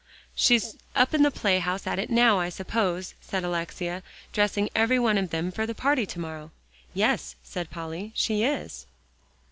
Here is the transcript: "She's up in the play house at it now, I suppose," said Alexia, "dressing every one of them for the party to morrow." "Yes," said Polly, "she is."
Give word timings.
"She's 0.33 0.77
up 0.95 1.13
in 1.13 1.21
the 1.21 1.29
play 1.29 1.59
house 1.59 1.85
at 1.85 1.99
it 1.99 2.09
now, 2.09 2.39
I 2.39 2.49
suppose," 2.49 3.13
said 3.21 3.43
Alexia, 3.43 4.01
"dressing 4.33 4.67
every 4.73 4.97
one 4.97 5.19
of 5.19 5.29
them 5.29 5.51
for 5.51 5.67
the 5.67 5.75
party 5.75 6.07
to 6.07 6.19
morrow." 6.19 6.49
"Yes," 6.95 7.35
said 7.43 7.69
Polly, 7.69 8.11
"she 8.15 8.41
is." 8.43 8.87